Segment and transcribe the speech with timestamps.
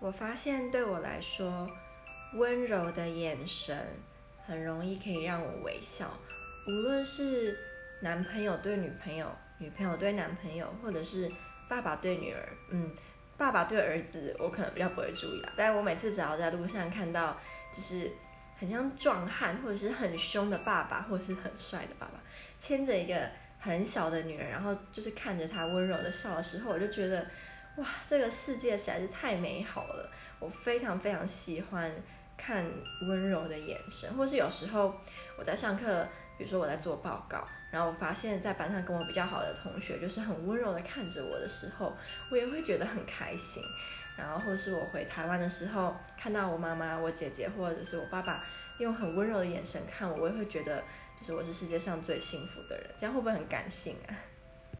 [0.00, 1.68] 我发现对我来说，
[2.32, 3.76] 温柔的眼神
[4.46, 6.10] 很容易可以让我微笑，
[6.66, 7.58] 无论是
[8.00, 11.30] 男朋友对女朋友、女朋友对男朋友，或者是
[11.68, 12.90] 爸爸对女儿，嗯，
[13.36, 15.52] 爸爸对儿子，我可能比较不会注意啦。
[15.54, 17.36] 但我每次只要在路上看到，
[17.76, 18.10] 就是
[18.58, 22.18] 很像壮汉，或者是很凶的爸爸，或者是很帅的爸爸，
[22.58, 23.28] 牵着一个
[23.58, 27.26] 很小的女儿，然后就是看着他温柔的笑的时候，我就觉得。
[27.76, 30.10] 哇，这个世界实在是太美好了！
[30.38, 31.90] 我非常非常喜欢
[32.36, 32.64] 看
[33.08, 34.94] 温柔的眼神，或是有时候
[35.38, 36.06] 我在上课，
[36.36, 41.96] 比如说我在做报告，然后我发现，在班上跟我比较好的同学，就是很温柔的看着我的时候，
[42.30, 43.62] 我也会觉得很开心。
[44.16, 48.44] 然后或是我回台湾的时候，看到我妈妈、我姐姐或者是我爸爸
[48.78, 50.82] 用很温柔的眼神看我，我也会觉得，
[51.18, 52.86] 就是我是世界上最幸福的人。
[52.98, 54.12] 这样会不会很感性啊？